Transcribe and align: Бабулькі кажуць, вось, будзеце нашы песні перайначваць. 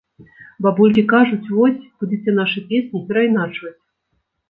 Бабулькі 0.65 1.03
кажуць, 1.13 1.51
вось, 1.59 1.85
будзеце 2.01 2.37
нашы 2.41 2.67
песні 2.75 3.07
перайначваць. 3.09 3.77